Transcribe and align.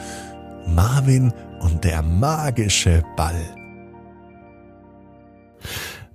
Marvin 0.67 1.31
und 1.61 1.85
der 1.85 2.01
magische 2.01 3.01
Ball. 3.15 3.55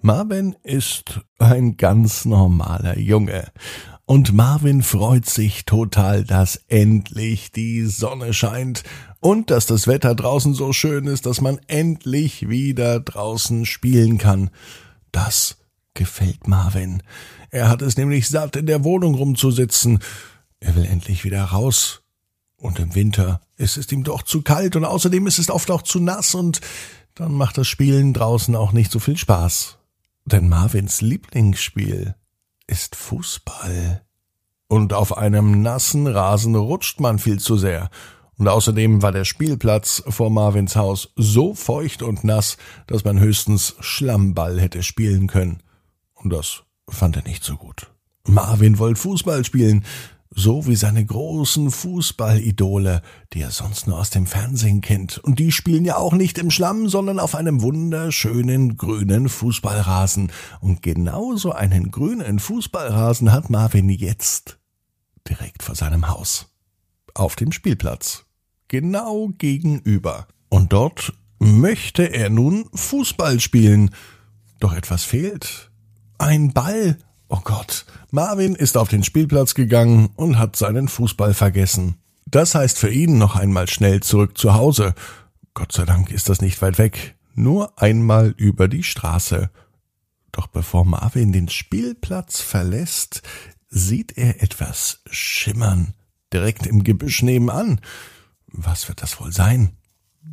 Marvin 0.02 0.54
ist 0.62 1.18
ein 1.38 1.78
ganz 1.78 2.26
normaler 2.26 2.98
Junge. 2.98 3.46
Und 4.08 4.32
Marvin 4.32 4.82
freut 4.82 5.26
sich 5.26 5.66
total, 5.66 6.24
dass 6.24 6.62
endlich 6.68 7.52
die 7.52 7.84
Sonne 7.84 8.32
scheint 8.32 8.82
und 9.20 9.50
dass 9.50 9.66
das 9.66 9.86
Wetter 9.86 10.14
draußen 10.14 10.54
so 10.54 10.72
schön 10.72 11.06
ist, 11.06 11.26
dass 11.26 11.42
man 11.42 11.60
endlich 11.66 12.48
wieder 12.48 13.00
draußen 13.00 13.66
spielen 13.66 14.16
kann. 14.16 14.48
Das 15.12 15.58
gefällt 15.92 16.48
Marvin. 16.48 17.02
Er 17.50 17.68
hat 17.68 17.82
es 17.82 17.98
nämlich 17.98 18.30
satt, 18.30 18.56
in 18.56 18.64
der 18.64 18.82
Wohnung 18.82 19.14
rumzusitzen. 19.14 19.98
Er 20.58 20.74
will 20.74 20.86
endlich 20.86 21.22
wieder 21.24 21.44
raus. 21.44 22.00
Und 22.56 22.78
im 22.78 22.94
Winter 22.94 23.42
ist 23.58 23.76
es 23.76 23.92
ihm 23.92 24.04
doch 24.04 24.22
zu 24.22 24.40
kalt 24.40 24.74
und 24.74 24.86
außerdem 24.86 25.26
ist 25.26 25.38
es 25.38 25.50
oft 25.50 25.70
auch 25.70 25.82
zu 25.82 26.00
nass 26.00 26.34
und 26.34 26.62
dann 27.14 27.34
macht 27.34 27.58
das 27.58 27.68
Spielen 27.68 28.14
draußen 28.14 28.56
auch 28.56 28.72
nicht 28.72 28.90
so 28.90 29.00
viel 29.00 29.18
Spaß. 29.18 29.76
Denn 30.24 30.48
Marvins 30.48 31.02
Lieblingsspiel 31.02 32.14
ist 32.68 32.94
Fußball. 32.94 34.02
Und 34.68 34.92
auf 34.92 35.16
einem 35.16 35.62
nassen 35.62 36.06
Rasen 36.06 36.54
rutscht 36.54 37.00
man 37.00 37.18
viel 37.18 37.40
zu 37.40 37.56
sehr. 37.56 37.90
Und 38.36 38.46
außerdem 38.46 39.02
war 39.02 39.10
der 39.10 39.24
Spielplatz 39.24 40.04
vor 40.06 40.30
Marvins 40.30 40.76
Haus 40.76 41.12
so 41.16 41.54
feucht 41.54 42.02
und 42.02 42.22
nass, 42.22 42.56
dass 42.86 43.04
man 43.04 43.18
höchstens 43.18 43.74
Schlammball 43.80 44.60
hätte 44.60 44.84
spielen 44.84 45.26
können. 45.26 45.62
Und 46.14 46.32
das 46.32 46.62
fand 46.88 47.16
er 47.16 47.24
nicht 47.24 47.42
so 47.42 47.56
gut. 47.56 47.90
Marvin 48.26 48.78
wollte 48.78 49.00
Fußball 49.00 49.44
spielen, 49.44 49.84
so 50.30 50.66
wie 50.66 50.76
seine 50.76 51.04
großen 51.04 51.70
Fußballidole, 51.70 53.02
die 53.32 53.40
er 53.40 53.50
sonst 53.50 53.86
nur 53.86 53.98
aus 53.98 54.10
dem 54.10 54.26
Fernsehen 54.26 54.80
kennt. 54.80 55.18
Und 55.18 55.38
die 55.38 55.52
spielen 55.52 55.84
ja 55.84 55.96
auch 55.96 56.12
nicht 56.12 56.38
im 56.38 56.50
Schlamm, 56.50 56.88
sondern 56.88 57.18
auf 57.18 57.34
einem 57.34 57.62
wunderschönen 57.62 58.76
grünen 58.76 59.28
Fußballrasen. 59.28 60.30
Und 60.60 60.82
genauso 60.82 61.52
einen 61.52 61.90
grünen 61.90 62.38
Fußballrasen 62.38 63.32
hat 63.32 63.50
Marvin 63.50 63.88
jetzt 63.88 64.58
direkt 65.28 65.62
vor 65.62 65.74
seinem 65.74 66.08
Haus. 66.08 66.46
Auf 67.14 67.36
dem 67.36 67.52
Spielplatz. 67.52 68.24
Genau 68.68 69.30
gegenüber. 69.38 70.26
Und 70.50 70.72
dort 70.72 71.12
möchte 71.38 72.04
er 72.04 72.30
nun 72.30 72.68
Fußball 72.74 73.40
spielen. 73.40 73.94
Doch 74.60 74.74
etwas 74.74 75.04
fehlt. 75.04 75.70
Ein 76.18 76.52
Ball. 76.52 76.98
Oh 77.28 77.40
Gott, 77.44 77.84
Marvin 78.10 78.54
ist 78.54 78.76
auf 78.76 78.88
den 78.88 79.04
Spielplatz 79.04 79.54
gegangen 79.54 80.10
und 80.16 80.38
hat 80.38 80.56
seinen 80.56 80.88
Fußball 80.88 81.34
vergessen. 81.34 81.96
Das 82.26 82.54
heißt 82.54 82.78
für 82.78 82.90
ihn 82.90 83.18
noch 83.18 83.36
einmal 83.36 83.68
schnell 83.68 84.02
zurück 84.02 84.38
zu 84.38 84.54
Hause. 84.54 84.94
Gott 85.52 85.72
sei 85.72 85.84
Dank 85.84 86.10
ist 86.10 86.28
das 86.28 86.40
nicht 86.40 86.60
weit 86.62 86.78
weg, 86.78 87.16
nur 87.34 87.80
einmal 87.80 88.34
über 88.36 88.68
die 88.68 88.82
Straße. 88.82 89.50
Doch 90.32 90.46
bevor 90.46 90.84
Marvin 90.84 91.32
den 91.32 91.48
Spielplatz 91.48 92.40
verlässt, 92.40 93.22
sieht 93.68 94.16
er 94.16 94.42
etwas 94.42 95.00
schimmern, 95.10 95.94
direkt 96.32 96.66
im 96.66 96.84
Gebüsch 96.84 97.22
nebenan. 97.22 97.80
Was 98.46 98.88
wird 98.88 99.02
das 99.02 99.20
wohl 99.20 99.32
sein? 99.32 99.76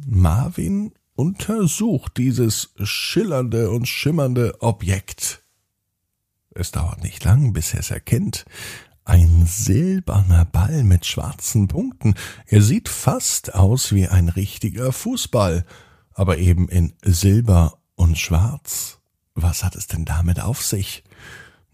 Marvin 0.05 0.93
untersucht 1.15 2.17
dieses 2.17 2.73
schillernde 2.83 3.69
und 3.69 3.87
schimmernde 3.87 4.61
Objekt. 4.61 5.44
Es 6.57 6.71
dauert 6.71 7.03
nicht 7.03 7.23
lang, 7.25 7.51
bis 7.51 7.73
er 7.73 7.81
es 7.81 7.91
erkennt. 7.91 8.45
Ein 9.03 9.45
silberner 9.45 10.45
Ball 10.45 10.83
mit 10.83 11.05
schwarzen 11.05 11.67
Punkten. 11.67 12.15
Er 12.47 12.61
sieht 12.61 12.87
fast 12.87 13.53
aus 13.53 13.91
wie 13.91 14.07
ein 14.07 14.29
richtiger 14.29 14.93
Fußball, 14.93 15.65
aber 16.13 16.37
eben 16.37 16.69
in 16.69 16.93
Silber 17.03 17.77
und 17.95 18.17
Schwarz. 18.17 18.99
Was 19.35 19.65
hat 19.65 19.75
es 19.75 19.87
denn 19.87 20.05
damit 20.05 20.39
auf 20.39 20.61
sich? 20.63 21.03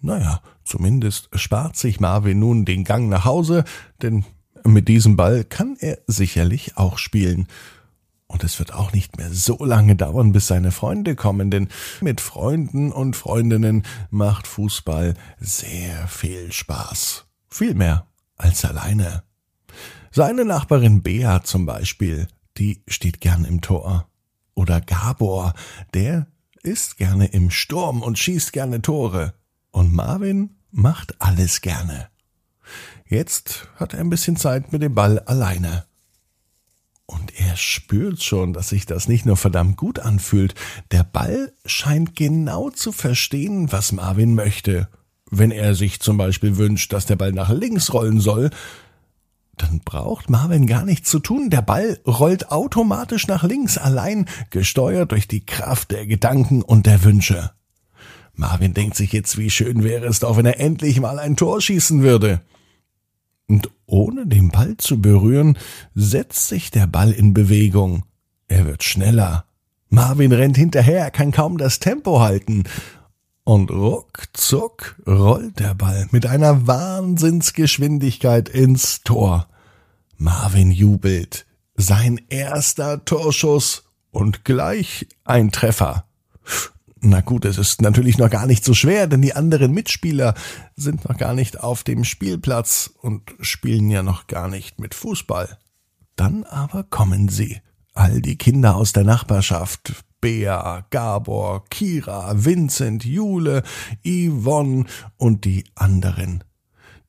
Naja, 0.01 0.41
zumindest 0.63 1.29
spart 1.35 1.77
sich 1.77 1.99
Marvin 1.99 2.39
nun 2.39 2.65
den 2.65 2.83
Gang 2.83 3.07
nach 3.07 3.23
Hause, 3.23 3.65
denn 4.01 4.25
mit 4.63 4.87
diesem 4.87 5.15
Ball 5.15 5.43
kann 5.43 5.77
er 5.79 5.99
sicherlich 6.07 6.75
auch 6.75 6.97
spielen. 6.97 7.47
Und 8.31 8.45
es 8.45 8.59
wird 8.59 8.73
auch 8.73 8.93
nicht 8.93 9.17
mehr 9.17 9.29
so 9.33 9.57
lange 9.65 9.97
dauern, 9.97 10.31
bis 10.31 10.47
seine 10.47 10.71
Freunde 10.71 11.15
kommen, 11.15 11.51
denn 11.51 11.67
mit 11.99 12.21
Freunden 12.21 12.93
und 12.93 13.17
Freundinnen 13.17 13.83
macht 14.09 14.47
Fußball 14.47 15.15
sehr 15.37 16.07
viel 16.07 16.53
Spaß. 16.53 17.25
Viel 17.49 17.75
mehr 17.75 18.07
als 18.37 18.63
alleine. 18.63 19.23
Seine 20.11 20.45
Nachbarin 20.45 21.03
Bea 21.03 21.43
zum 21.43 21.65
Beispiel, 21.65 22.27
die 22.57 22.81
steht 22.87 23.19
gern 23.19 23.43
im 23.43 23.59
Tor. 23.59 24.07
Oder 24.53 24.79
Gabor, 24.79 25.53
der 25.93 26.27
ist 26.63 26.95
gerne 26.95 27.27
im 27.27 27.49
Sturm 27.49 28.01
und 28.01 28.17
schießt 28.17 28.53
gerne 28.53 28.81
Tore. 28.81 29.33
Und 29.71 29.93
Marvin 29.93 30.55
macht 30.71 31.21
alles 31.21 31.59
gerne. 31.59 32.07
Jetzt 33.05 33.67
hat 33.75 33.93
er 33.93 33.99
ein 33.99 34.09
bisschen 34.09 34.37
Zeit 34.37 34.71
mit 34.71 34.81
dem 34.81 34.95
Ball 34.95 35.19
alleine. 35.19 35.83
Und 37.11 37.37
er 37.37 37.57
spürt 37.57 38.23
schon, 38.23 38.53
dass 38.53 38.69
sich 38.69 38.85
das 38.85 39.09
nicht 39.09 39.25
nur 39.25 39.35
verdammt 39.35 39.75
gut 39.75 39.99
anfühlt. 39.99 40.55
Der 40.91 41.03
Ball 41.03 41.51
scheint 41.65 42.15
genau 42.15 42.69
zu 42.69 42.93
verstehen, 42.93 43.71
was 43.71 43.91
Marvin 43.91 44.33
möchte. 44.33 44.87
Wenn 45.29 45.51
er 45.51 45.75
sich 45.75 45.99
zum 45.99 46.15
Beispiel 46.17 46.55
wünscht, 46.55 46.93
dass 46.93 47.05
der 47.05 47.17
Ball 47.17 47.33
nach 47.33 47.49
links 47.49 47.91
rollen 47.93 48.21
soll, 48.21 48.49
dann 49.57 49.81
braucht 49.83 50.29
Marvin 50.29 50.67
gar 50.67 50.85
nichts 50.85 51.09
zu 51.09 51.19
tun. 51.19 51.49
Der 51.49 51.61
Ball 51.61 51.99
rollt 52.07 52.49
automatisch 52.49 53.27
nach 53.27 53.43
links, 53.43 53.77
allein 53.77 54.25
gesteuert 54.49 55.11
durch 55.11 55.27
die 55.27 55.45
Kraft 55.45 55.91
der 55.91 56.07
Gedanken 56.07 56.61
und 56.61 56.85
der 56.85 57.03
Wünsche. 57.03 57.51
Marvin 58.33 58.73
denkt 58.73 58.95
sich 58.95 59.11
jetzt, 59.11 59.37
wie 59.37 59.49
schön 59.49 59.83
wäre 59.83 60.05
es 60.05 60.21
doch, 60.21 60.37
wenn 60.37 60.45
er 60.45 60.61
endlich 60.61 61.01
mal 61.01 61.19
ein 61.19 61.35
Tor 61.35 61.59
schießen 61.59 62.03
würde 62.03 62.41
und 63.51 63.69
ohne 63.85 64.25
den 64.25 64.49
Ball 64.49 64.77
zu 64.77 65.01
berühren, 65.01 65.57
setzt 65.93 66.47
sich 66.47 66.71
der 66.71 66.87
Ball 66.87 67.11
in 67.11 67.33
Bewegung. 67.33 68.05
Er 68.47 68.65
wird 68.65 68.85
schneller. 68.85 69.43
Marvin 69.89 70.31
rennt 70.31 70.55
hinterher, 70.55 71.11
kann 71.11 71.33
kaum 71.33 71.57
das 71.57 71.79
Tempo 71.79 72.21
halten. 72.21 72.63
Und 73.43 73.69
ruckzuck 73.69 75.01
rollt 75.05 75.59
der 75.59 75.73
Ball 75.73 76.07
mit 76.11 76.25
einer 76.25 76.65
Wahnsinnsgeschwindigkeit 76.65 78.47
ins 78.47 79.01
Tor. 79.03 79.49
Marvin 80.15 80.71
jubelt. 80.71 81.45
Sein 81.75 82.21
erster 82.29 83.03
Torschuss 83.03 83.83
und 84.11 84.45
gleich 84.45 85.07
ein 85.25 85.51
Treffer. 85.51 86.05
Na 87.03 87.21
gut, 87.21 87.45
es 87.45 87.57
ist 87.57 87.81
natürlich 87.81 88.19
noch 88.19 88.29
gar 88.29 88.45
nicht 88.45 88.63
so 88.63 88.75
schwer, 88.75 89.07
denn 89.07 89.23
die 89.23 89.33
anderen 89.33 89.71
Mitspieler 89.71 90.35
sind 90.75 91.09
noch 91.09 91.17
gar 91.17 91.33
nicht 91.33 91.59
auf 91.59 91.83
dem 91.83 92.03
Spielplatz 92.03 92.91
und 93.01 93.23
spielen 93.39 93.89
ja 93.89 94.03
noch 94.03 94.27
gar 94.27 94.47
nicht 94.47 94.79
mit 94.79 94.93
Fußball. 94.93 95.57
Dann 96.15 96.43
aber 96.43 96.83
kommen 96.83 97.27
sie, 97.27 97.59
all 97.95 98.21
die 98.21 98.37
Kinder 98.37 98.75
aus 98.75 98.93
der 98.93 99.03
Nachbarschaft, 99.03 99.93
Bea, 100.21 100.85
Gabor, 100.91 101.65
Kira, 101.69 102.33
Vincent, 102.35 103.03
Jule, 103.03 103.63
Yvonne 104.05 104.85
und 105.17 105.45
die 105.45 105.63
anderen. 105.73 106.43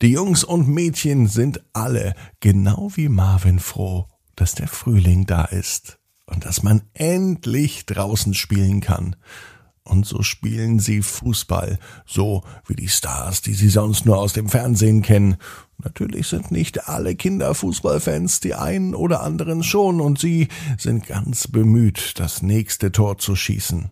Die 0.00 0.12
Jungs 0.12 0.42
und 0.42 0.68
Mädchen 0.68 1.26
sind 1.26 1.62
alle, 1.74 2.14
genau 2.40 2.90
wie 2.94 3.10
Marvin, 3.10 3.58
froh, 3.58 4.08
dass 4.36 4.54
der 4.54 4.68
Frühling 4.68 5.26
da 5.26 5.44
ist 5.44 5.98
und 6.24 6.46
dass 6.46 6.62
man 6.62 6.82
endlich 6.94 7.84
draußen 7.84 8.32
spielen 8.32 8.80
kann. 8.80 9.16
Und 9.84 10.06
so 10.06 10.22
spielen 10.22 10.78
sie 10.78 11.02
Fußball, 11.02 11.78
so 12.06 12.44
wie 12.66 12.76
die 12.76 12.88
Stars, 12.88 13.42
die 13.42 13.54
sie 13.54 13.68
sonst 13.68 14.06
nur 14.06 14.18
aus 14.18 14.32
dem 14.32 14.48
Fernsehen 14.48 15.02
kennen. 15.02 15.36
Natürlich 15.78 16.28
sind 16.28 16.52
nicht 16.52 16.88
alle 16.88 17.16
Kinder 17.16 17.54
Fußballfans, 17.54 18.38
die 18.40 18.54
einen 18.54 18.94
oder 18.94 19.22
anderen 19.22 19.64
schon, 19.64 20.00
und 20.00 20.20
sie 20.20 20.48
sind 20.78 21.06
ganz 21.08 21.48
bemüht, 21.48 22.20
das 22.20 22.42
nächste 22.42 22.92
Tor 22.92 23.18
zu 23.18 23.34
schießen. 23.34 23.90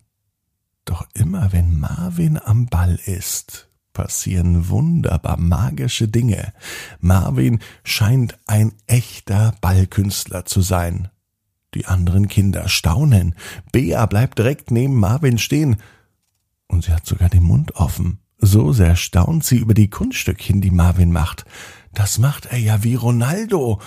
Doch 0.84 1.06
immer 1.14 1.52
wenn 1.52 1.80
Marvin 1.80 2.38
am 2.38 2.66
Ball 2.66 2.98
ist, 3.06 3.68
passieren 3.92 4.68
wunderbar 4.68 5.38
magische 5.38 6.06
Dinge. 6.06 6.52
Marvin 7.00 7.58
scheint 7.82 8.38
ein 8.46 8.72
echter 8.86 9.54
Ballkünstler 9.60 10.44
zu 10.46 10.60
sein. 10.60 11.10
Die 11.74 11.86
anderen 11.86 12.28
Kinder 12.28 12.68
staunen. 12.68 13.34
Bea 13.72 14.04
bleibt 14.06 14.38
direkt 14.38 14.70
neben 14.70 14.94
Marvin 14.94 15.38
stehen. 15.38 15.76
Und 16.66 16.84
sie 16.84 16.92
hat 16.92 17.06
sogar 17.06 17.28
den 17.28 17.42
Mund 17.42 17.76
offen. 17.76 18.18
So 18.38 18.72
sehr 18.72 18.96
staunt 18.96 19.44
sie 19.44 19.58
über 19.58 19.74
die 19.74 19.90
Kunststückchen, 19.90 20.60
die 20.60 20.70
Marvin 20.70 21.12
macht. 21.12 21.44
Das 21.92 22.18
macht 22.18 22.46
er 22.46 22.58
ja 22.58 22.82
wie 22.82 22.94
Ronaldo, 22.94 23.80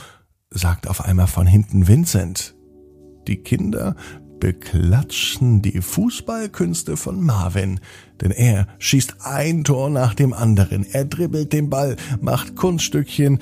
sagt 0.49 0.87
auf 0.87 1.03
einmal 1.03 1.27
von 1.27 1.47
hinten 1.47 1.87
Vincent. 1.87 2.55
Die 3.27 3.37
Kinder 3.37 3.95
beklatschen 4.39 5.61
die 5.61 5.81
Fußballkünste 5.81 6.97
von 6.97 7.21
Marvin, 7.21 7.79
denn 8.21 8.31
er 8.31 8.67
schießt 8.77 9.21
ein 9.21 9.63
Tor 9.63 9.89
nach 9.89 10.13
dem 10.13 10.33
anderen, 10.33 10.85
er 10.85 11.05
dribbelt 11.05 11.53
den 11.53 11.69
Ball, 11.69 11.95
macht 12.19 12.57
Kunststückchen, 12.57 13.39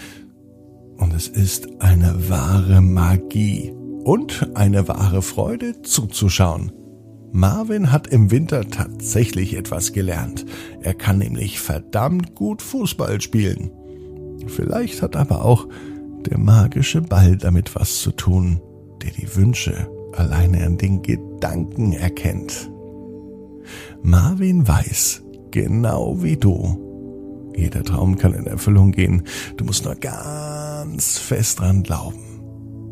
und 0.97 1.15
es 1.15 1.27
ist 1.27 1.81
eine 1.81 2.29
wahre 2.29 2.79
Magie 2.79 3.73
und 4.03 4.51
eine 4.55 4.87
wahre 4.87 5.21
Freude 5.21 5.81
zuzuschauen. 5.81 6.71
Marvin 7.31 7.91
hat 7.91 8.07
im 8.07 8.29
Winter 8.29 8.69
tatsächlich 8.69 9.55
etwas 9.55 9.93
gelernt. 9.93 10.45
Er 10.81 10.93
kann 10.93 11.19
nämlich 11.19 11.59
verdammt 11.61 12.35
gut 12.35 12.61
Fußball 12.61 13.21
spielen. 13.21 13.71
Vielleicht 14.47 15.01
hat 15.01 15.15
aber 15.15 15.45
auch 15.45 15.67
der 16.25 16.37
magische 16.37 17.01
Ball 17.01 17.37
damit 17.37 17.75
was 17.75 17.99
zu 17.99 18.11
tun, 18.11 18.59
der 19.01 19.11
die 19.11 19.35
Wünsche 19.35 19.89
alleine 20.13 20.65
an 20.65 20.77
den 20.77 21.01
Gedanken 21.01 21.93
erkennt. 21.93 22.69
Marvin 24.03 24.67
weiß, 24.67 25.23
genau 25.51 26.21
wie 26.21 26.35
du, 26.35 26.91
jeder 27.55 27.83
Traum 27.83 28.17
kann 28.17 28.33
in 28.33 28.45
Erfüllung 28.45 28.91
gehen. 28.91 29.23
Du 29.57 29.65
musst 29.65 29.85
nur 29.85 29.95
ganz 29.95 31.17
fest 31.17 31.59
dran 31.59 31.83
glauben. 31.83 32.30